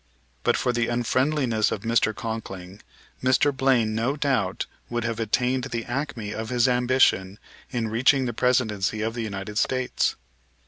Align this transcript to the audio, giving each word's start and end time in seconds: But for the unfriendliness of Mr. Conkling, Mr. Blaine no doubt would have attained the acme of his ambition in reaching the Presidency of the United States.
But 0.41 0.57
for 0.57 0.73
the 0.73 0.87
unfriendliness 0.87 1.71
of 1.71 1.81
Mr. 1.81 2.11
Conkling, 2.11 2.81
Mr. 3.21 3.55
Blaine 3.55 3.93
no 3.93 4.15
doubt 4.17 4.65
would 4.89 5.03
have 5.03 5.19
attained 5.19 5.65
the 5.65 5.85
acme 5.85 6.33
of 6.33 6.49
his 6.49 6.67
ambition 6.67 7.37
in 7.69 7.87
reaching 7.87 8.25
the 8.25 8.33
Presidency 8.33 9.01
of 9.03 9.13
the 9.13 9.21
United 9.21 9.59
States. 9.59 10.15